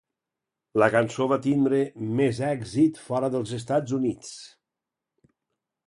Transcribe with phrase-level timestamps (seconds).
[0.83, 1.83] La cançó va tindre
[2.21, 4.37] més èxit fora dels Estats Units.